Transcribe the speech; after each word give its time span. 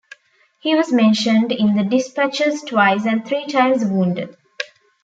He 0.57 0.73
was 0.73 0.91
Mentioned 0.91 1.51
in 1.51 1.87
Despatches 1.87 2.63
twice 2.63 3.05
and 3.05 3.23
three 3.23 3.45
times 3.45 3.85
wounded. 3.85 4.35